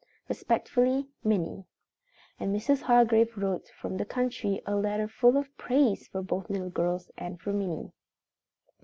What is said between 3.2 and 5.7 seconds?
wrote from the country a letter full of